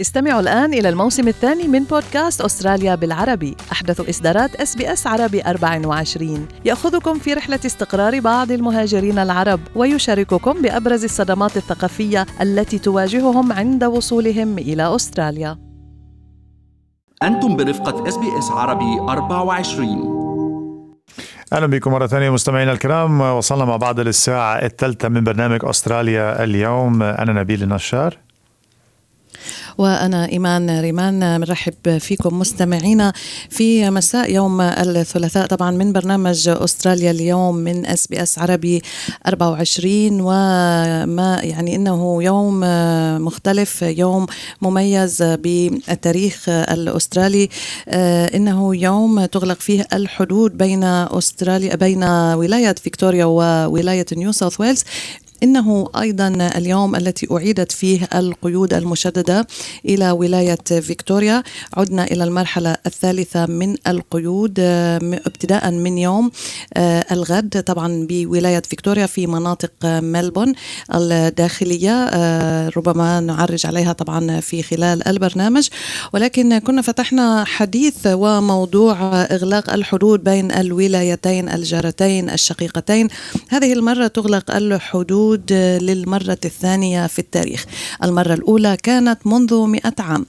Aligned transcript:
استمعوا 0.00 0.40
الآن 0.40 0.74
إلى 0.74 0.88
الموسم 0.88 1.28
الثاني 1.28 1.68
من 1.68 1.84
بودكاست 1.84 2.40
أستراليا 2.40 2.94
بالعربي. 2.94 3.56
أحدث 3.72 4.08
إصدارات 4.08 4.54
SBS 4.54 5.06
عربي 5.06 5.42
24 5.42 6.48
يأخذكم 6.64 7.18
في 7.18 7.34
رحلة 7.34 7.60
استقرار 7.66 8.20
بعض 8.20 8.50
المهاجرين 8.50 9.18
العرب 9.18 9.60
ويشارككم 9.76 10.62
بأبرز 10.62 11.04
الصدمات 11.04 11.56
الثقافية 11.56 12.26
التي 12.40 12.78
تواجههم 12.78 13.52
عند 13.52 13.84
وصولهم 13.84 14.58
إلى 14.58 14.94
أستراليا. 14.96 15.58
أنتم 17.22 17.56
برفقة 17.56 18.08
SBS 18.08 18.50
عربي 18.50 19.00
24 19.00 20.20
أهلا 21.52 21.66
بكم 21.66 21.90
مرة 21.90 22.06
ثانية 22.06 22.30
مستمعينا 22.30 22.72
الكرام. 22.72 23.20
وصلنا 23.20 23.64
مع 23.64 23.76
بعض 23.76 24.00
للساعة 24.00 24.54
الثالثة 24.54 25.08
من 25.08 25.24
برنامج 25.24 25.60
أستراليا 25.64 26.44
اليوم. 26.44 27.02
أنا 27.02 27.32
نبيل 27.32 27.62
النشار. 27.62 28.29
وأنا 29.78 30.28
إيمان 30.28 30.80
ريمان 30.80 31.40
مرحب 31.40 31.98
فيكم 31.98 32.38
مستمعينا 32.38 33.12
في 33.50 33.90
مساء 33.90 34.32
يوم 34.32 34.60
الثلاثاء 34.60 35.46
طبعا 35.46 35.70
من 35.70 35.92
برنامج 35.92 36.48
أستراليا 36.48 37.10
اليوم 37.10 37.54
من 37.56 37.86
SBS 37.86 38.38
عربي 38.38 38.82
24 39.26 40.20
وما 40.20 41.40
يعني 41.42 41.76
إنه 41.76 42.22
يوم 42.22 42.60
مختلف 43.24 43.82
يوم 43.82 44.26
مميز 44.62 45.22
بالتاريخ 45.22 46.48
الأسترالي. 46.48 47.48
إنه 47.88 48.76
يوم 48.76 49.24
تغلق 49.24 49.60
فيه 49.60 49.86
الحدود 49.92 50.58
بين 50.58 50.84
أستراليا 50.84 51.76
بين 51.76 52.04
ولاية 52.04 52.74
فيكتوريا 52.74 53.24
وولاية 53.24 54.06
نيو 54.16 54.32
ساوث 54.32 54.60
ويلز. 54.60 54.84
إنه 55.42 55.88
أيضا 56.00 56.28
اليوم 56.56 56.96
التي 56.96 57.26
أعيدت 57.32 57.72
فيه 57.72 58.08
القيود 58.14 58.74
المشددة 58.74 59.46
إلى 59.84 60.10
ولاية 60.10 60.80
فيكتوريا 60.80 61.42
عدنا 61.76 62.04
إلى 62.04 62.24
المرحلة 62.24 62.76
الثالثة 62.86 63.46
من 63.46 63.76
القيود 63.86 64.54
ابتداء 64.60 65.70
من 65.70 65.98
يوم 65.98 66.30
الغد 67.12 67.62
طبعا 67.66 68.06
بولاية 68.08 68.62
فيكتوريا 68.68 69.06
في 69.06 69.26
مناطق 69.26 69.72
ملبون 69.84 70.52
الداخلية 70.94 72.08
ربما 72.68 73.20
نعرج 73.20 73.66
عليها 73.66 73.92
طبعا 73.92 74.40
في 74.40 74.62
خلال 74.62 75.08
البرنامج. 75.08 75.68
ولكن 76.12 76.58
كنا 76.58 76.82
فتحنا 76.82 77.44
حديث 77.44 77.94
وموضوع 78.06 78.96
إغلاق 79.22 79.72
الحدود 79.72 80.24
بين 80.24 80.52
الولايتين 80.52 81.48
الجارتين 81.48 82.30
الشقيقتين. 82.30 83.08
هذه 83.48 83.72
المرة 83.72 84.06
تغلق 84.06 84.56
الحدود 84.56 85.29
الحدود 85.34 85.52
للمرة 85.82 86.38
الثانية 86.44 87.06
في 87.06 87.18
التاريخ. 87.18 87.64
المرة 88.02 88.34
الأولى 88.34 88.76
كانت 88.82 89.26
منذ 89.26 89.66
مئة 89.66 89.94
عام. 89.98 90.26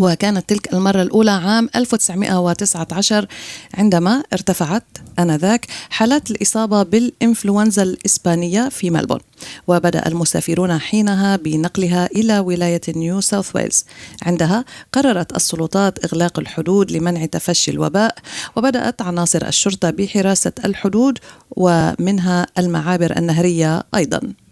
وكانت 0.00 0.48
تلك 0.48 0.72
المرة 0.72 1.02
الأولى 1.02 1.30
عام 1.30 1.68
1919 1.76 3.26
عندما 3.74 4.22
ارتفعت 4.32 4.84
آنذاك 5.18 5.66
حالات 5.90 6.30
الإصابة 6.30 6.82
بالإنفلونزا 6.82 7.82
الإسبانية 7.82 8.68
في 8.68 8.90
ملبون 8.90 9.20
وبدأ 9.66 10.06
المسافرون 10.06 10.78
حينها 10.78 11.36
بنقلها 11.36 12.06
إلى 12.06 12.38
ولاية 12.38 12.80
نيو 12.96 13.20
ساوث 13.20 13.56
ويلز. 13.56 13.84
عندها 14.22 14.64
قررت 14.92 15.36
السلطات 15.36 16.04
إغلاق 16.04 16.38
الحدود 16.38 16.92
لمنع 16.92 17.26
تفشي 17.26 17.70
الوباء 17.70 18.14
وبدأت 18.56 19.02
عناصر 19.02 19.46
الشرطة 19.46 19.90
بحراسة 19.90 20.52
الحدود 20.64 21.18
ومنها 21.50 22.46
المعابر 22.58 23.16
النهرية 23.16 23.82
أيضاً. 23.94 24.47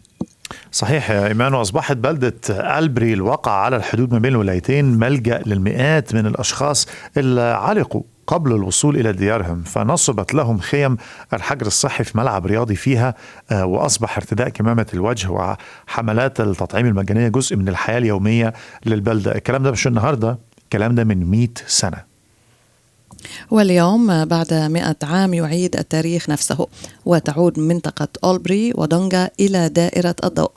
صحيح 0.72 1.10
يا 1.10 1.26
إيمان 1.26 1.54
وأصبحت 1.54 1.96
بلدة 1.96 2.34
ألبري 2.78 3.12
الواقع 3.12 3.52
على 3.52 3.76
الحدود 3.76 4.12
ما 4.12 4.18
بين 4.18 4.32
الولايتين 4.32 4.84
ملجأ 4.84 5.42
للمئات 5.46 6.14
من 6.14 6.26
الأشخاص 6.26 6.88
اللي 7.16 7.40
علقوا 7.40 8.02
قبل 8.26 8.52
الوصول 8.52 8.96
إلى 8.96 9.12
ديارهم 9.12 9.62
فنصبت 9.62 10.34
لهم 10.34 10.58
خيم 10.58 10.96
الحجر 11.32 11.66
الصحي 11.66 12.04
في 12.04 12.18
ملعب 12.18 12.46
رياضي 12.46 12.76
فيها 12.76 13.14
وأصبح 13.52 14.16
ارتداء 14.16 14.48
كمامة 14.48 14.86
الوجه 14.94 15.28
وحملات 15.30 16.40
التطعيم 16.40 16.86
المجانية 16.86 17.28
جزء 17.28 17.56
من 17.56 17.68
الحياة 17.68 17.98
اليومية 17.98 18.52
للبلدة. 18.86 19.34
الكلام 19.34 19.62
ده 19.62 19.70
مش 19.70 19.86
النهاردة 19.86 20.38
الكلام 20.64 20.94
ده 20.94 21.04
من 21.04 21.30
100 21.30 21.48
سنة. 21.66 22.15
واليوم 23.50 24.24
بعد 24.24 24.54
مئة 24.54 24.96
عام 25.02 25.34
يعيد 25.34 25.76
التاريخ 25.76 26.30
نفسه 26.30 26.66
وتعود 27.04 27.58
منطقة 27.58 28.08
أولبري 28.24 28.72
ودونغا 28.74 29.30
إلى 29.40 29.68
دائرة 29.68 30.16
الضوء. 30.24 30.50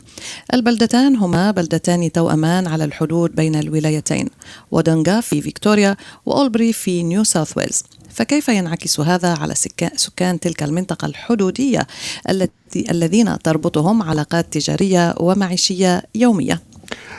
البلدتان 0.54 1.16
هما 1.16 1.52
بلدتان 1.52 2.12
توأمان 2.12 2.68
على 2.68 2.84
الحدود 2.84 3.36
بين 3.36 3.56
الولايتين 3.56 4.30
ودونغا 4.72 5.22
في 5.22 5.42
فيكتوريا 5.42 5.98
وأولبري 6.26 6.74
في 6.74 7.04
نيو 7.04 7.24
ساوث 7.24 7.58
ويلز. 7.58 7.84
فكيف 8.10 8.50
ينعكس 8.50 9.00
هذا 9.00 9.34
على 9.34 9.56
سكان 9.96 10.40
تلك 10.40 10.64
المنطقة 10.64 11.06
الحدودية 11.06 11.88
التي 12.30 12.92
الذين 12.92 13.40
تربطهم 13.40 14.04
علاقات 14.04 14.54
تجارية 14.54 15.16
ومعيشية 15.20 16.04
يومية؟ 16.16 16.62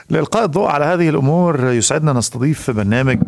لإلقاء 0.09 0.45
الضوء 0.45 0.69
على 0.69 0.85
هذه 0.85 1.09
الأمور 1.09 1.65
يسعدنا 1.65 2.13
نستضيف 2.13 2.63
في 2.63 2.73
برنامج 2.73 3.19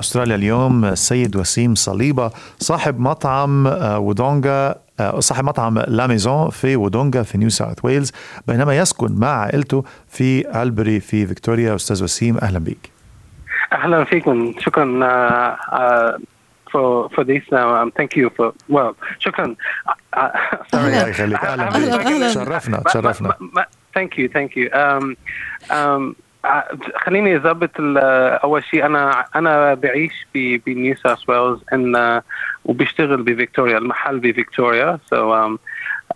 أستراليا 0.00 0.34
اليوم 0.34 0.84
السيد 0.84 1.36
وسيم 1.36 1.74
صليبة 1.74 2.30
صاحب 2.58 3.00
مطعم 3.00 3.66
ودونغا 3.96 4.74
صاحب 5.18 5.44
مطعم 5.44 5.78
لا 5.78 6.06
ميزون 6.06 6.50
في 6.50 6.76
ودونغا 6.76 7.22
في 7.22 7.38
نيو 7.38 7.48
ساوث 7.48 7.84
ويلز 7.84 8.12
بينما 8.46 8.76
يسكن 8.76 9.12
مع 9.12 9.28
عائلته 9.28 9.84
في 10.08 10.62
ألبري 10.62 11.00
في 11.00 11.26
فيكتوريا. 11.26 11.74
أستاذ 11.74 12.04
وسيم 12.04 12.38
أهلا 12.38 12.58
بك 12.58 12.90
أهلا 13.72 14.04
فيكم. 14.04 14.54
شكرا 14.58 14.86
for 16.72 17.08
for 17.14 17.24
this 17.24 17.44
uh, 17.52 17.58
um, 17.58 17.92
thank 17.98 18.16
you 18.16 18.28
for 18.36 18.52
well 18.68 18.94
شكرا. 19.18 19.54
uh, 20.16 20.20
sorry 20.72 20.74
الله 20.74 21.08
يخليك. 21.08 21.44
أهلا 21.44 21.68
بك 21.68 22.30
تشرفنا 22.30 22.82
تشرفنا. 22.86 23.34
Thank 23.96 24.10
you 24.18 24.26
thank 24.36 24.50
you. 24.58 24.66
Um, 24.82 25.04
um, 25.78 26.02
خليني 26.96 27.36
أضبط 27.36 27.70
أول 27.78 28.64
شيء 28.64 28.86
أنا 28.86 29.24
أنا 29.36 29.74
بعيش 29.74 30.26
بنيو 30.34 30.96
ساوث 30.96 31.28
ويلز 31.28 31.60
and 31.72 32.22
وبشتغل 32.64 33.22
بفيكتوريا 33.22 33.78
المحل 33.78 34.18
بفيكتوريا 34.18 34.98
so 35.14 35.32
um, 35.32 35.58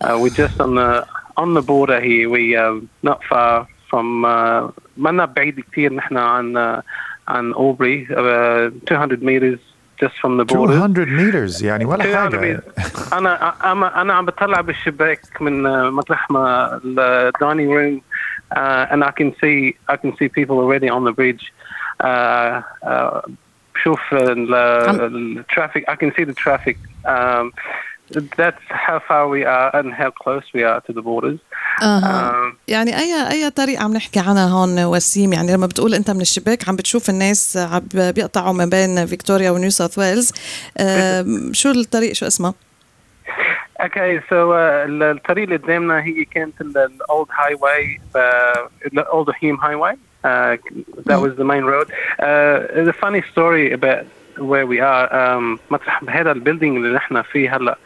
uh, 0.03 0.17
we're 0.21 0.29
just 0.29 0.59
on 0.61 0.75
the 0.75 1.05
on 1.37 1.53
the 1.53 1.61
border 1.61 1.99
here. 1.99 2.29
We 2.29 2.55
uh, 2.55 2.79
not 3.03 3.23
far 3.29 3.67
from 3.89 4.25
uh, 4.25 4.69
ما 4.97 5.25
بعيد 5.25 5.59
كثير 5.59 5.93
نحن 5.93 6.17
عن 6.17 6.53
uh, 6.53 6.83
عن 7.27 7.53
اولبري 7.53 8.07
uh, 8.07 8.91
200 8.91 9.17
meters. 9.21 9.59
just 10.00 10.14
from 10.20 10.36
the 10.36 10.44
border 10.44 10.74
200 10.74 11.06
meters 11.06 11.62
يعني 11.62 11.84
ولا 11.84 12.04
حاجه 12.04 12.62
انا 13.12 13.54
انا 13.72 14.02
انا 14.02 14.14
عم 14.14 14.26
بطلع 14.26 14.60
بالشباك 14.60 15.20
من 15.40 15.62
مطرح 15.90 16.30
ما 16.30 16.80
الدايننج 16.84 17.70
روم 17.70 18.00
uh, 18.54 18.86
and 18.90 19.02
I 19.04 19.10
can 19.10 19.34
see 19.40 19.76
I 19.88 19.96
can 19.96 20.16
see 20.16 20.28
people 20.28 20.58
already 20.58 20.88
on 20.88 21.04
the 21.04 21.12
bridge. 21.12 21.52
Uh, 22.00 22.62
uh, 22.82 23.20
شوف 23.84 24.00
الترافيك 24.12 25.90
I 25.90 25.96
can 25.96 26.12
see 26.16 26.24
the 26.24 26.34
traffic. 26.34 26.76
Um, 27.04 27.52
that's 28.37 28.65
how 28.69 28.99
far 29.07 29.27
we 29.27 29.43
are 29.45 29.69
and 29.75 29.93
how 29.93 30.11
close 30.11 30.45
we 30.53 30.63
are 30.63 30.81
to 30.81 30.93
the 30.93 31.01
borders. 31.01 31.39
آه. 31.81 32.31
um, 32.31 32.55
يعني 32.67 32.97
اي 32.97 33.31
أي 33.31 33.49
طريق 33.49 33.81
عم 33.81 33.93
نحكي 33.93 34.19
عنها 34.19 34.47
هون 34.47 34.83
وسيم 34.83 35.33
يعني 35.33 35.53
لما 35.53 35.67
بتقول 35.67 35.93
أنت 35.93 36.11
من 36.11 36.21
الشباك 36.21 36.69
عم 36.69 36.75
بتشوف 36.75 37.09
الناس 37.09 37.57
عم 37.57 37.81
بيقطعوا 37.93 38.53
ما 38.53 38.65
بين 38.65 39.05
فيكتوريا 39.05 39.51
ونيو 39.51 39.69
ساوث 39.69 39.97
ويلز 39.97 40.33
شو 41.61 41.71
الطريق 41.71 42.13
شو 42.13 42.27
اسمه؟ 42.27 42.53
okay 43.81 44.21
so 44.29 44.55
الطريق 44.55 45.43
اللي 45.43 45.55
قدامنا 45.55 46.03
هي 46.03 46.25
كانت 46.25 46.61
ال 46.61 47.27
old 47.39 47.57
highway 47.61 47.99
ال 48.85 49.29
old 49.41 49.55
Hume 49.55 49.75
Highway 49.75 49.97
that 51.09 51.19
was 51.25 51.33
the 51.41 51.43
main 51.43 51.65
road 51.73 51.87
uh, 52.19 52.83
the 52.89 52.95
funny 53.03 53.23
story 53.31 53.71
about 53.71 54.05
where 54.37 54.67
we 54.67 54.79
are 54.79 55.05
um, 55.13 55.59
مطرح 55.71 56.03
بهذا 56.03 56.31
ال 56.31 56.36
building 56.36 56.77
اللي 56.77 56.95
نحن 56.95 57.21
فيه 57.21 57.55
هلأ 57.55 57.77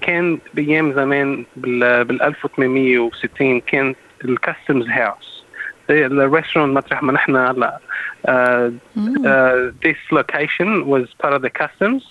كان 0.00 0.38
بايام 0.54 0.92
زمان 0.92 1.44
بال, 1.56 2.04
بال 2.04 2.22
1860 2.22 3.60
كان 3.60 3.94
الكاستمز 4.24 4.88
هاوس 4.88 5.44
الريستورانت 5.90 6.76
مطرح 6.76 7.02
ما 7.02 7.12
نحن 7.12 7.36
هلا 7.36 7.80
uh, 8.28 8.30
uh, 8.30 9.72
this 9.82 9.98
location 10.10 10.86
was 10.86 11.06
part 11.22 11.32
of 11.32 11.42
the 11.42 11.50
customs 11.50 12.02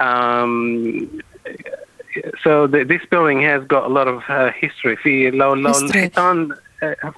um, 0.00 1.22
so 2.42 2.66
the, 2.66 2.84
this 2.84 3.02
building 3.10 3.42
has 3.42 3.64
got 3.64 3.84
a 3.84 3.88
lot 3.88 4.08
of 4.08 4.22
uh, 4.28 4.50
history. 4.52 4.96
في 4.96 5.30
لو 5.30 5.54
لو 5.54 5.70
الحيطان 5.70 6.54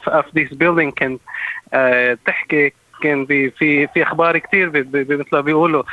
of 0.06 0.25
this 0.35 0.50
building 0.55 0.90
كان 0.96 1.19
uh, 1.19 2.19
تحكي 2.26 2.73
كان 3.03 3.25
في 3.25 3.50
في 3.50 3.88
في 3.88 4.03
أخبار 4.03 4.38
كثير 4.38 4.69
مثل 4.94 5.25
ما 5.31 5.41
بيقولوا. 5.41 5.83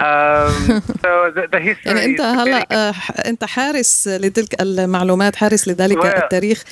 يعني 1.86 2.04
انت 2.04 2.20
هلا 2.20 2.92
انت 3.26 3.44
حارس 3.44 4.08
لتلك 4.08 4.62
المعلومات 4.62 5.36
حارس 5.36 5.68
لذلك 5.68 6.06
التاريخ. 6.06 6.64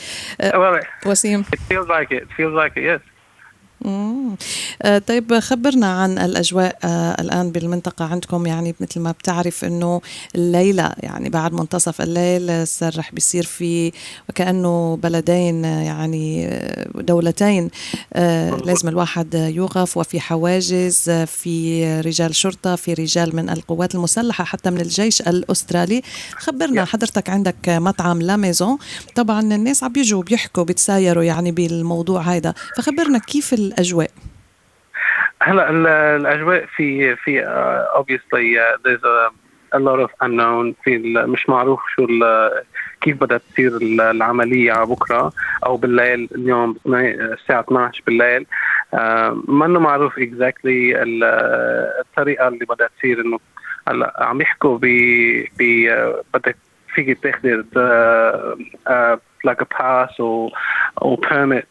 well, 0.43 1.07
وسيم. 1.07 1.43
it 1.43 1.59
feels 1.73 1.89
like 1.89 2.11
it 2.13 2.27
feels 2.37 2.55
like 2.55 2.73
it 2.77 2.83
yes. 2.83 3.18
مم. 3.81 4.37
آه، 4.83 4.99
طيب 4.99 5.39
خبرنا 5.39 5.87
عن 5.87 6.19
الأجواء 6.19 6.79
آه، 6.85 7.21
الآن 7.21 7.51
بالمنطقة 7.51 8.05
عندكم. 8.05 8.47
يعني 8.47 8.75
مثل 8.81 9.01
ما 9.01 9.11
بتعرف 9.11 9.65
أنه 9.65 10.01
الليلة 10.35 10.93
يعني 10.99 11.29
بعد 11.29 11.53
منتصف 11.53 12.01
الليل 12.01 12.67
صار 12.67 12.99
رح 12.99 13.13
بيصير 13.13 13.43
في 13.45 13.93
وكأنه 14.29 14.99
بلدين 15.03 15.65
آه، 15.65 15.83
يعني 15.83 16.51
دولتين. 16.95 17.71
لازم 18.65 18.89
الواحد 18.89 19.35
يوقف 19.35 19.97
وفي 19.97 20.21
حواجز 20.21 21.11
في 21.11 21.85
رجال 22.01 22.35
شرطة 22.35 22.77
في 22.77 22.95
رجال 22.95 23.37
من 23.37 23.51
القوات 23.51 23.95
المسلحة 23.95 24.45
حتى 24.45 24.71
من 24.71 24.81
الجيش 24.81 25.21
الأسترالي. 25.21 26.03
خبرنا 26.37 26.85
حضرتك 26.85 27.31
عندك 27.31 27.55
مطعم 27.69 28.23
لاميزون 28.23 28.79
طبعا 29.15 29.41
الناس 29.41 29.85
عم 29.85 29.93
بيجوا 29.93 30.23
بيحكوا 30.23 30.63
بيتسايروا 30.63 31.23
يعني 31.25 31.53
بالموضوع 31.53 32.21
هذا 32.21 32.55
فخبرنا 32.77 33.19
كيف 33.19 33.55
الأجواء؟ 33.69 34.11
هلا 35.43 35.71
الأجواء 36.17 36.67
في 36.77 37.17
في 37.17 37.43
there's 38.85 39.05
a, 39.05 39.31
a 39.73 39.79
lot 39.79 40.01
of 40.01 40.11
unknown. 40.23 40.75
في 40.85 40.99
مش 41.27 41.49
معروف 41.49 41.81
شو 41.97 42.07
كيف 43.01 43.17
بدها 43.17 43.39
تصير 43.39 43.77
العملية 44.11 44.85
بكرة 44.85 45.33
أو 45.67 45.77
بالليل 45.77 46.29
اليوم 46.35 46.77
الساعة 46.87 47.61
12 47.61 48.03
بالليل. 48.07 48.47
uh, 48.93 48.99
ما 49.49 49.67
إنه 49.67 49.81
معروف 49.81 50.19
exactly 50.19 51.03
الطريقة 52.01 52.49
اللي 52.49 52.67
بدها 52.67 52.89
تصير 52.99 53.21
إنه 53.21 53.39
هلا 53.89 54.15
عم 54.19 54.41
يحكوا 54.41 54.79
ب 54.83 54.87
ب 55.59 55.89
بدك 56.35 56.57
فيك 56.95 57.23
تاخذي 57.23 57.65
like 59.44 59.62
a 59.62 59.66
pass 59.66 60.12
or 60.20 60.52
or 61.02 61.18
permit 61.18 61.68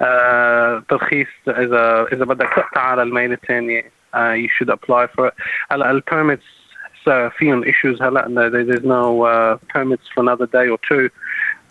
uh, 0.00 0.82
ترخيص 0.88 1.28
اذا 1.48 2.06
اذا 2.12 2.24
بدك 2.24 2.48
تقطع 2.56 2.80
على 2.80 3.02
الميل 3.02 3.32
الثاني 3.32 3.84
uh, 4.14 4.34
you 4.34 4.48
should 4.48 4.70
apply 4.70 5.06
for 5.06 5.28
it 5.28 5.34
هلا 5.70 5.90
البيرميتس 5.90 6.44
uh, 7.08 7.28
فيهم 7.38 7.64
issues 7.64 8.02
هلا 8.02 8.50
there's 8.50 8.84
no 8.84 9.22
uh, 9.22 9.56
permits 9.74 10.08
for 10.14 10.20
another 10.20 10.46
day 10.46 10.68
or 10.68 10.78
two 10.88 11.08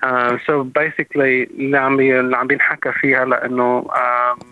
uh, 0.04 0.38
so 0.48 0.64
basically 0.64 1.50
اللي 1.52 1.78
عم 1.78 2.00
اللي 2.00 2.38
عم 2.38 2.48
بينحكى 2.48 2.92
فيه 2.92 3.24
هلا 3.24 3.46
انه 3.46 3.88
um, 3.90 4.44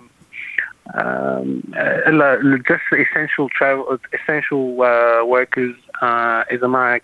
um, 0.90 1.74
الا 1.78 2.62
just 2.70 2.88
essential 2.94 3.50
travel 3.50 3.98
essential 4.14 4.82
uh, 4.82 5.26
workers 5.26 5.76
uh, 6.02 6.52
اذا 6.52 6.68
معك 6.68 7.04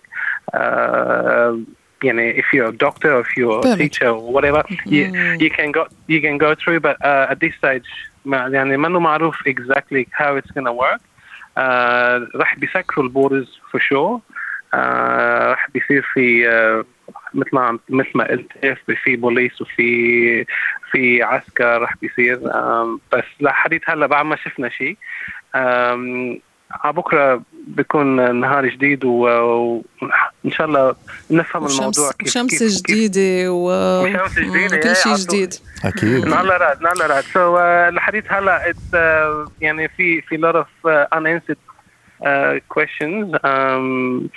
uh, 0.54 1.56
you 2.02 2.12
know, 2.12 2.22
if 2.22 2.46
you're 2.52 2.68
a 2.68 2.76
doctor 2.76 3.14
or 3.14 3.20
if 3.20 3.36
you're 3.36 3.60
a 3.66 3.76
teacher 3.76 4.08
or 4.08 4.32
whatever, 4.32 4.62
mm-hmm. 4.62 4.92
you, 4.92 5.04
you 5.38 5.50
can 5.50 5.70
go 5.72 5.86
you 6.08 6.20
can 6.20 6.36
go 6.38 6.54
through. 6.54 6.80
But 6.80 6.96
uh, 7.04 7.26
at 7.30 7.40
this 7.40 7.54
stage, 7.54 7.86
يعني 8.26 8.76
ما 8.76 8.88
معروف 8.88 9.48
exactly 9.48 10.08
how 10.12 10.36
it's 10.36 10.50
going 10.50 10.66
to 10.66 10.72
work. 10.72 11.00
Uh, 11.56 12.20
راح 12.34 12.58
بيسكروا 12.58 13.06
البوردرز 13.06 13.60
for 13.70 13.80
sure. 13.80 14.20
Uh, 14.72 15.50
راح 15.50 15.70
بيصير 15.74 16.02
في 16.14 16.44
uh, 16.44 16.86
مثل 17.34 17.50
ما 17.52 17.78
مثل 17.88 18.10
ما 18.14 18.24
قلت 18.24 18.52
في 19.04 19.16
بوليس 19.16 19.62
وفي 19.62 20.46
في 20.90 21.22
عسكر 21.22 21.80
راح 21.80 21.96
بيصير 22.02 22.40
um, 22.40 22.98
بس 23.12 23.24
لحديت 23.40 23.90
هلا 23.90 24.06
بعد 24.06 24.26
ما 24.26 24.36
شفنا 24.36 24.68
شيء 24.68 24.96
um, 25.56 26.38
على 26.71 26.93
بكرة 26.93 27.41
بيكون 27.67 28.35
نهار 28.39 28.67
جديد 28.67 29.05
وان 29.05 29.81
شاء 30.49 30.67
الله 30.67 30.95
نفهم 31.31 31.63
وشمس 31.63 31.79
الموضوع 31.79 32.11
كيف 32.11 32.29
شمس 32.29 32.63
كيف 32.63 32.81
جديدة 32.81 33.51
و... 33.53 33.71
وشمس 34.03 34.39
جديدة 34.39 34.77
كل 34.77 34.95
شيء 34.95 35.15
جديد. 35.15 35.53
أكيد. 35.85 36.25
نالا 36.25 36.57
راد 36.57 36.81
نالا 36.81 37.07
راد 37.07 37.23
سو 37.23 37.59
الحديث 37.59 38.23
هلا 38.27 38.73
uh, 38.73 39.49
يعني 39.61 39.87
في 39.87 40.21
في 40.21 40.37
lot 40.37 40.55
of 40.55 40.89
uh, 40.89 41.17
unanswered 41.17 41.57
uh, 42.25 42.59
questions. 42.69 43.35
Um, 43.43 44.29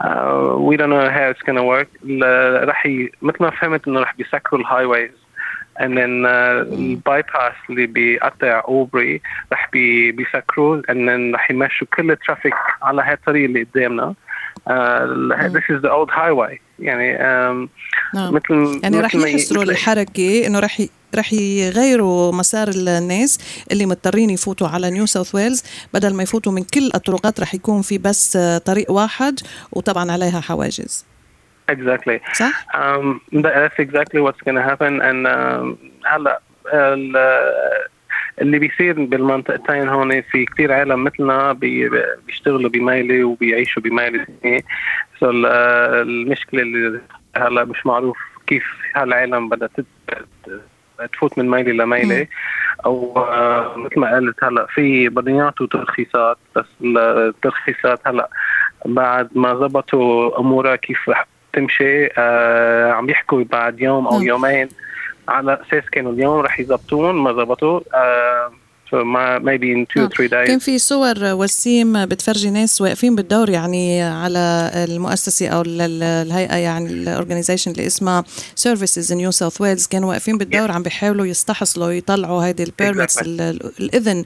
uh, 0.00 0.56
we 0.58 0.76
don't 0.76 0.90
know 0.90 1.08
how 1.08 1.30
it's 1.30 1.42
going 1.42 1.56
to 1.56 1.64
work 1.64 1.88
راح 2.68 2.86
مثل 3.22 3.36
ما 3.40 3.50
فهمت 3.50 3.88
إنه 3.88 4.00
راح 4.00 4.14
بيسكروا 4.16 4.60
ال 4.60 4.84
highways 4.84 5.23
and 5.80 5.96
then 5.98 6.26
ال 6.26 7.22
bypass 7.22 7.52
اللي 7.70 7.86
بيقطع 7.86 8.62
اولبري 8.68 9.20
رح 9.52 9.68
بي 9.72 10.12
بيسكروه 10.12 10.82
then 10.82 11.34
رح 11.34 11.50
يمشوا 11.50 11.86
كل 11.96 12.10
ال 12.10 12.16
traffic 12.16 12.54
على 12.82 13.02
هاي 13.02 13.12
الطريق 13.12 13.44
اللي 13.44 13.62
قدامنا. 13.62 14.14
Uh, 14.66 15.06
this 15.56 15.66
is 15.74 15.82
the 15.82 15.90
old 15.90 16.10
highway. 16.10 16.58
يعني 16.78 17.18
um, 17.18 17.68
نعم. 18.14 18.34
مثل 18.34 18.80
يعني 18.82 19.00
رح 19.00 19.14
يحصروا 19.14 19.62
الحركة 19.62 20.46
إنه 20.46 20.58
رح 20.58 20.80
رح 21.14 21.32
يغيروا 21.32 22.32
مسار 22.32 22.68
الناس 22.68 23.38
اللي 23.72 23.86
مضطرين 23.86 24.30
يفوتوا 24.30 24.68
على 24.68 24.90
نيو 24.90 25.06
ساوث 25.06 25.34
ويلز 25.34 25.62
بدل 25.94 26.14
ما 26.14 26.22
يفوتوا 26.22 26.52
من 26.52 26.62
كل 26.62 26.90
الطرقات 26.94 27.40
رح 27.40 27.54
يكون 27.54 27.82
في 27.82 27.98
بس 27.98 28.38
طريق 28.64 28.90
واحد 28.90 29.40
وطبعا 29.72 30.12
عليها 30.12 30.40
حواجز. 30.40 31.04
Exactly. 31.70 32.18
صح؟ 32.34 32.66
Um, 32.74 33.20
that's 33.32 33.78
exactly 33.78 34.20
what's 34.20 34.40
going 34.44 34.56
to 34.56 34.62
happen. 34.62 35.00
And 35.00 35.26
um, 35.26 35.76
هلا 36.06 36.40
اللي 38.40 38.58
بيصير 38.58 39.04
بالمنطقتين 39.04 39.88
هون 39.88 40.20
في 40.22 40.44
كثير 40.44 40.72
عالم 40.72 41.04
مثلنا 41.04 41.52
بي 41.52 41.90
بيشتغلوا 42.26 42.70
بميلي 42.70 43.24
وبيعيشوا 43.24 43.82
بميلي. 43.82 44.26
ثانية 44.42 44.60
سو 45.20 45.30
المشكلة 45.30 46.62
اللي 46.62 47.00
هلا 47.36 47.64
مش 47.64 47.86
معروف 47.86 48.18
كيف 48.46 48.64
هالعالم 48.94 49.48
بدها 49.48 49.68
تفوت 51.12 51.38
من 51.38 51.50
ميلي 51.50 51.72
لميلي. 51.72 52.28
أو 52.86 53.14
مثل 53.76 54.00
ما 54.00 54.16
قلت 54.16 54.44
هلا 54.44 54.66
في 54.66 55.08
بدهم 55.08 55.36
يعطوا 55.36 55.66
ترخيصات 55.66 56.38
بس 56.56 56.66
الترخيصات 56.84 58.00
هلا 58.06 58.30
بعد 58.84 59.28
ما 59.34 59.54
زبطوا 59.54 60.40
أمورها 60.40 60.76
كيف 60.76 61.08
رح 61.08 61.26
تمشي 61.54 62.08
آه 62.18 62.92
عم 62.92 63.10
يحكوا 63.10 63.44
بعد 63.44 63.80
يوم 63.80 64.06
أو 64.06 64.22
يومين 64.22 64.68
على 65.28 65.60
أساس 65.66 65.90
كانوا 65.90 66.12
اليوم 66.12 66.40
رح 66.40 66.60
يزبطون 66.60 67.14
ما 67.14 67.32
زبطوا. 67.32 67.80
آه 68.94 69.38
maybe 69.38 69.64
in 69.64 69.86
two 69.86 70.06
or 70.06 70.10
three 70.16 70.28
days 70.28 70.46
كان 70.46 70.58
في 70.58 70.78
صور 70.78 71.14
وسيم 71.20 72.06
بتفرجي 72.06 72.50
ناس 72.50 72.80
واقفين 72.80 73.14
بالدور 73.14 73.50
يعني 73.50 74.02
على 74.02 74.70
المؤسسة 74.74 75.48
أو 75.48 75.62
الهيئة 75.66 76.56
يعني 76.56 76.90
ال 76.90 76.96
organisation 76.96 77.70
اللي 77.70 77.86
اسمها 77.86 78.24
services 78.54 79.12
نيو 79.12 79.30
ساوث 79.30 79.60
ويلز 79.60 79.86
كانوا 79.86 80.08
واقفين 80.08 80.38
بالدور 80.38 80.70
عم 80.70 80.82
بيحاولوا 80.82 81.26
يستحصلوا 81.26 81.92
يطلعوا 81.92 82.44
هيدي 82.44 82.62
ال 82.62 82.69
permits 82.69 83.18
الإذن. 83.18 84.24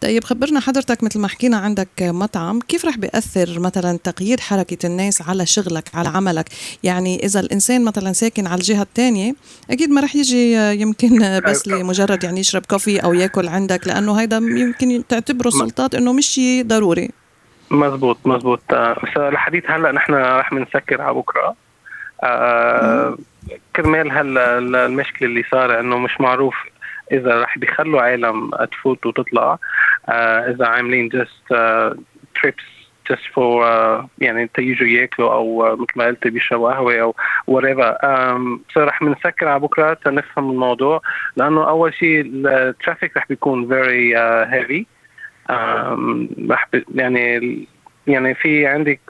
طيب 0.00 0.24
خبرنا 0.24 0.60
حضرتك 0.60 1.02
مثل 1.04 1.18
ما 1.18 1.28
حكينا 1.28 1.56
عندك 1.56 1.88
مطعم. 2.00 2.60
كيف 2.60 2.84
رح 2.84 2.98
بيأثر 2.98 3.60
مثلا 3.60 3.98
تقييد 4.04 4.40
حركة 4.40 4.86
الناس 4.86 5.22
على 5.22 5.46
شغلك 5.46 5.88
على 5.94 6.08
عملك؟ 6.08 6.48
يعني 6.82 7.24
إذا 7.24 7.40
الإنسان 7.40 7.84
مثلا 7.84 8.12
ساكن 8.12 8.46
على 8.46 8.58
الجهة 8.60 8.82
الثانية 8.82 9.34
أكيد 9.70 9.90
ما 9.90 10.00
رح 10.00 10.16
يجي 10.16 10.54
يمكن 10.80 11.40
بس 11.40 11.66
لمجرد 11.68 12.24
يعني 12.24 12.40
يشرب 12.40 12.66
كوفي 12.66 12.98
أو 12.98 13.14
يأكل 13.14 13.48
عندك. 13.48 13.86
لأنه 13.96 14.20
هيدا 14.20 14.36
يمكن 14.36 15.02
تعتبره 15.08 15.48
السلطات 15.48 15.94
إنه 15.94 16.12
مش 16.12 16.26
شيء 16.26 16.64
ضروري. 16.66 17.10
مزبوط 17.70 18.18
مزبوط. 18.24 18.62
الحديث 19.16 19.70
هلأ 19.70 19.92
نحن 19.92 20.14
رح 20.14 20.52
نسكر 20.52 21.02
على 21.02 21.14
بكرة. 21.14 21.54
آه 22.24 23.18
كرمال 23.76 24.12
هلأ 24.12 24.58
المشكلة 24.58 25.28
اللي 25.28 25.44
صار 25.50 25.80
إنه 25.80 25.98
مش 25.98 26.20
معروف 26.20 26.54
إذا 27.12 27.42
رح 27.42 27.58
بيخلوا 27.58 28.02
عالم 28.02 28.50
تفوت 28.72 29.06
وتطلع. 29.06 29.58
uh, 30.06 30.10
إذا 30.50 30.66
عاملين 30.66 31.08
just 31.08 31.48
trips 32.40 32.64
just 33.08 33.26
for 33.34 33.62
uh, 33.62 34.06
يعني 34.18 34.50
تيجوا 34.54 34.88
ياكلوا 34.88 35.32
أو 35.32 35.68
uh, 35.68 35.80
مثل 35.80 35.92
ما 35.96 36.04
قلت 36.04 36.26
بيشربوا 36.26 36.72
قهوة 36.72 37.00
أو 37.00 37.14
whatever. 37.50 37.94
Um, 38.02 38.60
so 38.74 38.78
رح 38.78 39.04
بنسكر 39.04 39.48
على 39.48 39.60
بكرة 39.60 39.94
تنفهم 39.94 40.50
الموضوع 40.50 41.02
لأنه 41.36 41.68
أول 41.68 41.94
شيء 41.94 42.22
ال 42.26 42.37
traffic 42.37 43.16
رح 43.16 43.28
بيكون 43.28 43.68
very 43.68 44.14
uh, 44.14 44.50
heavy. 44.50 44.84
Um, 45.50 46.50
رح 46.50 46.68
يعني 46.94 47.66
يعني 48.06 48.34
في 48.34 48.66
عندك 48.66 49.00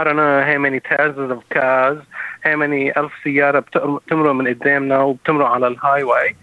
I 0.00 0.04
don't 0.04 0.16
know 0.16 0.42
how 0.50 0.58
many 0.58 0.80
thousands 0.80 1.30
of 1.36 1.40
cars 1.50 1.98
how 2.44 2.56
many 2.56 2.98
ألف 2.98 3.12
سيارة 3.24 3.60
بتمروا 3.60 4.32
من 4.32 4.48
قدامنا 4.48 4.98
وبتمروا 4.98 5.48
على 5.48 5.66
ال 5.66 6.02
highway 6.02 6.36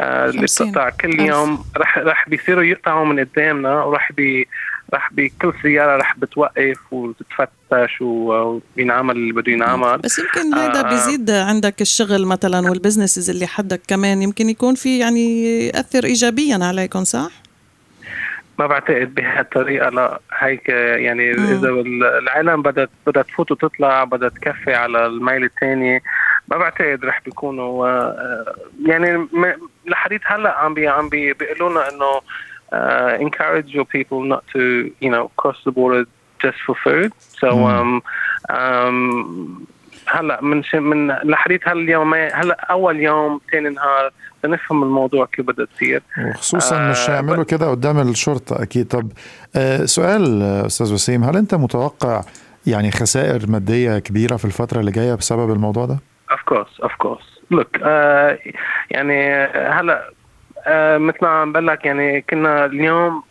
اللي 0.00 0.42
بتقطع 0.42 0.90
كل 0.90 1.20
يوم 1.20 1.64
رح 1.76 1.98
رح 1.98 2.28
بيصيروا 2.28 2.64
يقطعوا 2.64 3.04
من 3.04 3.20
قدامنا 3.20 3.82
ورح 3.84 4.12
بي 4.12 4.48
رح 4.94 5.12
بكل 5.12 5.52
سيارة 5.62 5.96
رح 5.96 6.18
بتوقف 6.18 6.92
وتتفتش 6.92 8.00
وبينعمل 8.00 9.16
اللي 9.16 9.32
بده 9.32 9.52
ينعمل 9.52 9.98
بس 9.98 10.18
يمكن 10.18 10.54
هذا 10.54 10.80
آه 10.80 10.88
بيزيد 10.90 11.30
عندك 11.30 11.80
الشغل 11.80 12.26
مثلا 12.26 12.70
وال 12.70 12.80
businesses 12.80 13.30
اللي 13.30 13.46
حدك 13.46 13.80
كمان 13.88 14.22
يمكن 14.22 14.48
يكون 14.48 14.74
في 14.74 14.98
يعني 14.98 15.44
يأثر 15.66 16.04
إيجابيا 16.04 16.58
عليكم 16.62 17.04
صح؟ 17.04 17.30
ما 18.58 18.66
بعتقد 18.66 19.14
بهالطريقة 19.14 19.88
لا 19.88 20.20
هيك 20.38 20.68
يعني 20.68 21.32
مم. 21.32 21.44
إذا 21.44 21.68
العالم 22.18 22.62
بدها 22.62 22.88
بدها 23.06 23.22
تفوت 23.22 23.50
وتطلع 23.50 24.04
بدها 24.04 24.28
تكفي 24.28 24.74
على 24.74 25.06
الميل 25.06 25.44
الثاني 25.44 26.02
ما 26.48 26.58
بعتقد 26.58 27.04
رح 27.04 27.20
بيكونوا 27.24 27.88
آه، 27.88 28.54
يعني 28.86 29.28
لحديت 29.86 30.20
هلأ 30.24 30.58
عم 30.58 30.74
بي 30.74 30.88
عم 30.88 31.08
بيقولوا 31.08 31.70
لنا 31.70 31.88
إنه 31.88 32.20
uh, 32.72 33.16
encourage 33.26 33.68
your 33.78 33.86
people 33.96 34.20
not 34.32 34.42
to 34.54 34.62
you 35.04 35.10
know 35.10 35.24
cross 35.40 35.58
the 35.66 35.72
border 35.78 36.04
just 36.44 36.58
for 36.66 36.74
food 36.84 37.10
so 37.40 37.48
um, 37.72 38.02
um, 38.50 39.66
هلا 40.06 40.42
من. 40.42 40.62
من 40.74 41.06
لحديت 41.08 41.68
هاليومين 41.68 42.30
هلا 42.34 42.66
أول 42.70 43.00
يوم 43.00 43.40
ثاني 43.52 43.68
نهار 43.68 44.10
لنفهم 44.44 44.82
الموضوع 44.82 45.26
كيف 45.26 45.46
بدها 45.46 45.66
تصير 45.76 46.02
وخصوصا 46.28 46.76
آه 46.76 46.90
مش 46.90 47.08
يعملوا 47.08 47.44
كده 47.44 47.70
قدام 47.70 47.98
الشرطة 47.98 48.62
أكيد 48.62 48.88
طب 48.88 49.12
آه 49.56 49.84
سؤال 49.84 50.42
أستاذ 50.42 50.92
وسيم 50.92 51.24
هل 51.24 51.36
أنت 51.36 51.54
متوقع 51.54 52.22
يعني 52.66 52.90
خسائر 52.90 53.50
مادية 53.50 53.98
كبيرة 53.98 54.36
في 54.36 54.44
الفترة 54.44 54.80
اللي 54.80 54.90
جاية 54.90 55.14
بسبب 55.14 55.52
الموضوع 55.52 55.86
ده؟ 55.86 55.98
of 56.30 56.42
course 56.42 56.80
of 56.80 56.92
course 56.94 57.40
look 57.50 57.76
يعني 58.90 59.44
هلا 59.44 60.10
uh, 60.66 60.98
مثل 60.98 61.18
ما 61.22 61.28
عم 61.28 61.52
بقول 61.52 61.66
لك 61.66 61.84
يعني 61.84 62.20
كنا 62.20 62.64
اليوم 62.64 63.22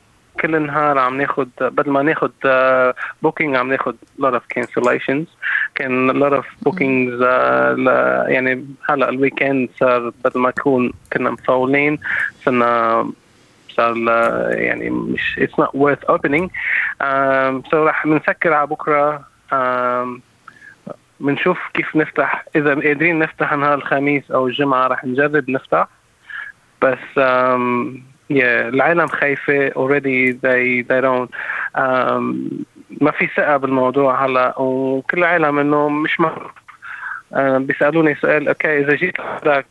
كل 0.41 0.61
نهار 0.61 0.97
عم 0.97 1.17
ناخذ 1.17 1.47
بدل 1.61 1.91
ما 1.91 2.01
ناخذ 2.01 2.31
booking 3.21 3.55
uh, 3.55 3.59
عم 3.59 3.69
ناخذ 3.69 3.95
lot 4.21 4.33
of 4.33 4.41
cancellations. 4.57 5.27
كان 5.75 6.23
of 6.39 6.45
bookings 6.65 7.21
uh, 7.21 7.89
يعني 8.29 8.65
هلا 8.89 9.09
الويكند 9.09 9.69
صار 9.79 10.13
بدل 10.25 10.39
ما 10.39 10.49
يكون 10.49 10.93
كنا 11.13 11.29
مفولين 11.29 11.99
صرنا 12.45 13.11
صار 13.69 13.95
يعني 14.51 14.89
مش 14.89 15.39
not 15.61 15.77
worth 15.77 16.13
opening. 16.15 16.49
um, 17.01 17.69
so 17.69 17.73
رح 17.73 18.07
بنسكر 18.07 18.53
على 18.53 18.67
بكرة. 18.67 19.31
بنشوف 21.19 21.59
كيف 21.73 21.95
نفتح 21.95 22.45
إذا 22.55 22.73
قادرين 22.73 23.19
نفتح 23.19 23.53
نهار 23.53 23.73
الخميس 23.73 24.31
أو 24.31 24.47
الجمعة 24.47 24.87
رح 24.87 25.05
نجرب 25.05 25.49
نفتح. 25.49 25.87
بس 26.81 26.97
um, 27.17 27.97
yeah, 28.29 28.71
العالم 28.73 29.07
خايفة. 29.07 29.69
Already 29.69 30.33
they 30.33 30.83
they 30.89 31.01
don't 31.01 31.29
um, 31.77 32.23
ما 33.01 33.11
في 33.11 33.29
ثقة 33.37 33.57
بالموضوع 33.57 34.25
هلا. 34.25 34.59
وكل 34.59 35.17
العالم 35.17 35.59
إنه 35.59 35.89
مش 35.89 36.19
معروف 36.19 36.51
uh, 37.33 37.37
بيسألوني 37.39 38.15
سؤال 38.15 38.47
okay 38.47 38.79
إذا 38.79 38.95
جيت 38.95 39.19
لعندك 39.19 39.65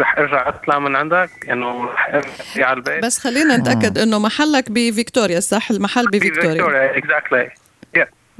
رح 0.00 0.18
أرجع 0.18 0.48
أطلع 0.48 0.78
من 0.78 0.96
عندك؟ 0.96 1.30
انه 1.50 1.84
رح 1.84 2.14
أرجع 2.14 2.66
على 2.66 2.76
البيت. 2.76 3.04
بس 3.04 3.18
خلينا 3.18 3.56
نتأكد 3.56 3.98
إنه 3.98 4.18
محلك 4.18 4.70
بفيكتوريا 4.70 5.40
صح؟ 5.40 5.70
المحل 5.70 6.06
بفيكتوريا 6.06 6.52
فيكتوريا 6.52 6.98
exactly 6.98 7.50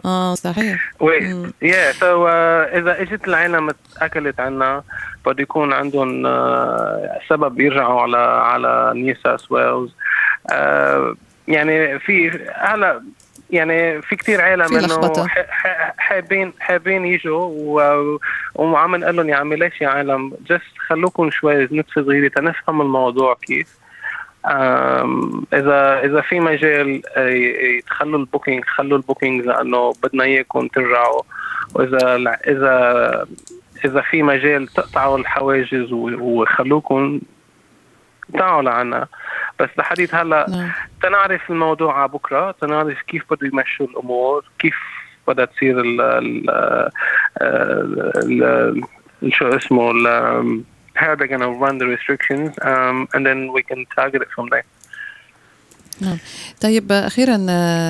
آه 0.07 0.35
صحيح. 0.35 0.93
وي 1.01 1.53
yeah 1.63 1.93
so 1.93 2.29
إذا 2.29 3.03
إجت 3.03 3.29
العالم 3.29 3.71
اكلت 3.99 4.41
عنا 4.41 4.83
بده 5.27 5.43
يكون 5.43 5.73
عندهم 5.73 6.27
uh, 6.27 7.29
سبب 7.29 7.61
يرجعوا 7.61 8.01
على 8.01 8.17
على 8.17 8.93
نيو 8.95 9.15
ساوث 9.25 9.53
ويلز 9.53 9.95
يعني 11.49 11.99
في 11.99 12.31
هلا 12.55 13.03
يعني 13.51 14.03
في 14.03 14.17
كثير 14.17 14.41
عالم 14.41 14.77
إنه 14.77 15.27
حابين 15.99 16.53
حابين 16.61 17.07
يجوا 17.07 17.47
وعم 18.55 18.97
نقول 18.97 19.17
لهم 19.17 19.29
يا 19.29 19.37
عمي 19.37 19.57
ليش 19.57 19.81
يا 19.81 19.89
عالم؟ 19.89 20.33
just 20.51 20.79
خلوكم 20.89 21.31
شوي 21.31 21.69
نفس 21.73 21.95
صغيرة 21.95 22.29
تنفهم 22.29 22.81
الموضوع 22.81 23.35
كيف. 23.43 23.86
اذا 24.47 26.01
إذا 26.05 26.21
في 26.21 26.41
مجال 26.41 27.03
يتخلوا 27.79 28.19
ال 28.19 28.25
booking 28.25 28.65
خلوا 28.65 28.99
ال 28.99 29.05
booking 29.05 29.47
لأنه 29.47 29.93
بدنا 30.03 30.25
إياكم 30.25 30.69
ترجعوا 30.69 31.23
وإذا 31.75 32.17
اذا 32.49 33.27
إذا 33.85 34.01
في 34.01 34.23
مجال 34.23 34.67
تقطعوا 34.67 35.19
الحواجز 35.19 35.93
وخلوكم 35.93 37.21
تعالوا 38.33 38.63
لعنا 38.63 39.07
بس 39.61 39.69
لحديت 39.79 40.15
هلأ 40.15 40.47
نعم. 40.51 40.71
تنعرف 41.03 41.51
الموضوع 41.51 41.99
على 41.99 42.09
بكرة 42.09 42.51
تنعرف 42.51 43.03
كيف 43.03 43.23
بده 43.31 43.47
يمشوا 43.47 43.87
الأمور 43.87 44.45
كيف 44.59 44.77
بدها 45.29 45.45
تصير 45.45 45.81
ال 45.81 46.01
ال 47.43 48.83
شو 49.29 49.49
اسمه 49.49 49.93
how 51.03 51.15
they're 51.17 51.33
going 51.35 51.47
to 51.49 51.55
run 51.65 51.75
the 51.83 51.89
restrictions, 51.97 52.51
um, 52.71 52.97
and 53.15 53.23
then 53.29 53.39
we 53.57 53.63
can 53.71 53.81
target 53.99 54.21
it 54.23 54.31
from 54.37 54.47
there. 54.55 54.67
نعم. 56.01 56.19
طيب 56.61 56.93
أخيرا 56.93 57.37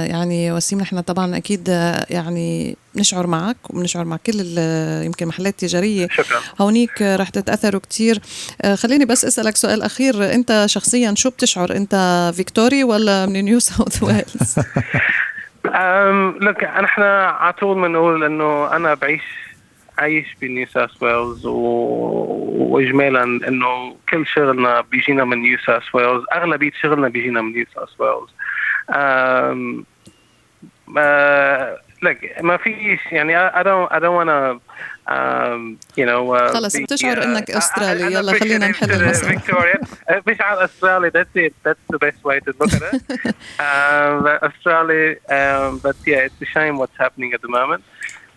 يعني 0.07 0.53
وسيم 0.53 0.81
نحن 0.81 1.01
طبعا 1.01 1.37
أكيد 1.37 1.69
يعني 2.11 2.77
نشعر 2.97 3.27
معك 3.27 3.57
وبنشعر 3.71 4.05
مع 4.05 4.17
كل 4.27 4.59
يمكن 5.05 5.27
محلات 5.27 5.55
تجارية 5.59 6.09
شكرا. 6.11 6.41
هونيك 6.61 7.03
رح 7.03 7.29
تتأثروا 7.29 7.81
كثير 7.91 8.21
خليني 8.75 9.05
بس 9.05 9.25
أسألك 9.25 9.57
سؤال 9.57 9.83
أخير. 9.83 10.35
أنت 10.35 10.65
شخصيا 10.67 11.15
شو 11.15 11.31
بتشعر؟ 11.31 11.77
أنت 11.77 11.95
فيكتوري 12.37 12.85
ولا 12.85 13.27
من 13.27 13.45
نيو 13.45 13.59
ساوث 13.59 14.03
ويلز؟ 14.03 14.59
لك 16.41 16.65
نحن 16.65 17.03
على 17.03 17.53
طول 17.53 17.83
بنقول 17.83 18.25
إنه 18.25 18.77
أنا 18.77 18.95
بعيش 18.95 19.23
عايش 19.99 20.37
بنيو 20.41 20.67
ساوث 20.67 21.03
ويلز 21.03 21.47
واجمالا 21.47 23.23
إنه 23.23 23.97
كل 24.11 24.27
شغلنا 24.27 24.81
بيجينا 24.81 25.25
من 25.25 25.39
نيو 25.43 25.59
ساوث 25.59 25.95
ويلز 25.95 26.25
أغلبية 26.35 26.71
شغلنا 26.83 27.09
بيجينا 27.09 27.41
من 27.41 27.53
نيو 27.53 27.67
ساوث 27.75 28.01
ويلز. 28.01 28.31
لك 32.03 32.37
ما 32.41 32.57
فيش 32.57 33.01
يعني 33.13 33.51
I 33.51 33.63
don't 33.63 33.93
I 33.93 33.99
don't 33.99 34.15
wanna 34.15 34.61
um, 35.09 35.79
you 35.97 36.07
know 36.07 36.33
uh, 36.35 36.53
خلص 36.53 36.77
بتشعر 36.77 37.23
إنك 37.23 37.51
أسترالي. 37.51 38.15
يلا 38.15 38.33
خلينا 38.33 38.69
نحل 38.69 38.93
المسألة 38.93 39.43
بشعر 40.27 40.65
أسترالي 40.65 41.11
that's 41.11 41.37
it 41.37 41.53
that's 41.69 41.97
the 41.97 41.99
best 41.99 42.25
way 42.25 42.41
to 42.41 42.53
look 42.61 42.73
at 42.73 42.83
it. 42.83 43.03
um, 43.67 44.27
Australia 44.49 45.17
um, 45.29 45.79
but 45.79 45.97
yeah 46.07 46.27
it's 46.27 46.41
a 46.43 46.49
shame 46.55 46.75
what's 46.79 46.99
happening 46.99 47.33
at 47.33 47.43
the 47.43 47.49
moment. 47.49 47.83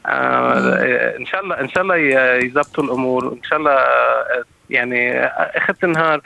ان 0.08 1.26
شاء 1.26 1.40
الله 1.42 1.60
ان 1.60 1.68
شاء 1.68 1.82
الله 1.82 1.96
يظبطوا 2.44 2.84
الامور 2.84 3.32
ان 3.32 3.42
شاء 3.42 3.58
الله 3.58 3.78
يعني 4.70 5.24
اخذت 5.26 5.84
النهار 5.84 6.20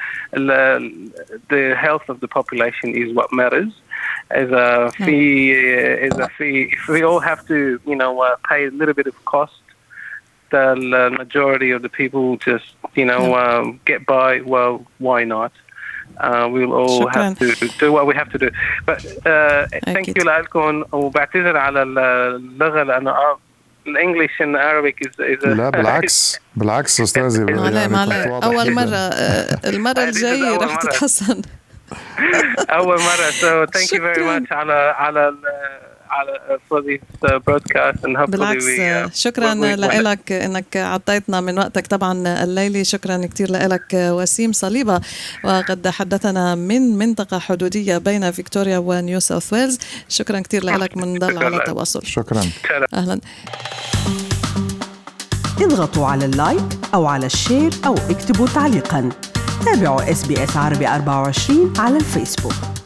the 1.51 1.75
health 1.77 2.09
of 2.09 2.21
the 2.21 2.29
population 2.29 2.95
is 2.95 3.15
what 3.15 3.33
matters 3.33 3.73
اذا 4.33 4.89
في 4.89 5.55
اذا 6.07 6.27
في 6.27 6.71
if 6.71 6.89
we 6.89 7.03
all 7.03 7.21
have 7.21 7.47
to 7.47 7.81
you 7.87 7.97
know 7.97 8.21
uh, 8.21 8.37
pay 8.49 8.67
a 8.67 8.71
little 8.71 8.95
bit 8.95 9.07
of 9.07 9.25
cost 9.25 9.63
the 10.51 11.11
majority 11.21 11.71
of 11.71 11.83
the 11.83 11.89
people 11.89 12.37
just 12.37 12.69
you 12.95 13.05
know 13.05 13.35
uh, 13.35 13.63
get 13.85 14.01
by 14.07 14.41
well 14.55 14.75
why 14.99 15.25
not 15.25 15.53
uh, 16.21 16.49
we'll 16.53 16.73
all 16.73 17.01
شكرا. 17.01 17.35
have 17.35 17.39
to 17.39 17.69
do 17.79 17.93
what 17.93 18.07
we 18.07 18.15
have 18.15 18.31
to 18.35 18.39
do 18.39 18.51
but 18.87 19.01
uh, 19.27 19.67
thank 19.95 20.07
you 20.09 20.25
لكم 20.25 20.85
وبعتذر 20.93 21.57
على 21.57 21.83
اللغه 21.83 22.83
لانه 22.83 23.15
الانجليش 23.88 24.42
ان 24.42 24.56
Arabic 24.58 25.08
is, 25.08 25.12
is 25.12 25.48
لا 25.48 25.70
بالعكس. 25.70 26.40
بالعكس 26.56 27.02
أستاذي. 27.02 27.46
يعني 27.52 27.86
أول 28.46 28.72
مرة 28.72 28.96
المرة 29.66 30.04
الجاية 30.10 30.58
رح 30.58 30.76
تتحسن. 30.76 31.42
أول 32.70 32.98
مرة. 33.00 33.32
So 33.42 33.66
thank 33.72 33.92
you 33.92 34.00
very 34.00 34.24
much 34.24 34.52
على 34.52 34.74
على 34.98 35.34
على 36.14 36.60
for 36.70 36.82
this 36.82 37.02
broadcast 37.48 38.04
and 38.04 38.30
بالعكس 38.30 38.66
we, 38.66 39.10
uh, 39.10 39.16
شكرا 39.16 39.54
لك 39.76 40.32
إنك 40.32 40.78
أعطيتنا 40.78 41.42
من 41.42 41.60
وقتك 41.60 41.88
طبعا 41.88 42.44
الليلي 42.44 42.84
شكرا 42.84 43.26
كثير 43.26 43.52
لك 43.52 43.94
وسيم 43.94 44.52
صليبة. 44.52 45.02
وقد 45.44 45.88
حدثنا 45.88 46.56
من 46.56 46.98
منطقة 46.98 47.40
حدودية 47.40 47.98
بين 47.98 48.32
فيكتوريا 48.32 48.78
ونيو 48.78 49.20
ساوث 49.20 49.54
ويلز. 49.54 49.78
شكرا 50.10 50.40
كثير 50.40 50.66
لك 50.66 50.98
بنضل 50.98 51.44
على 51.44 51.64
تواصل 51.66 52.06
شكرا. 52.06 52.44
أهلا. 52.94 53.20
اضغطوا 55.62 56.08
على 56.08 56.26
ال 56.26 56.33
like 56.33 56.64
أو 56.94 57.06
على 57.06 57.26
ال 57.26 57.34
share 57.34 57.72
أو 57.86 57.96
اكتبوا 58.10 58.48
تعليقا. 58.48 59.10
تابعوا 59.66 60.12
إس 60.12 60.26
بي 60.26 60.44
إس 60.44 60.58
عربي 60.58 60.88
24 60.88 61.74
على 61.80 61.98
الفيسبوك. 61.98 62.83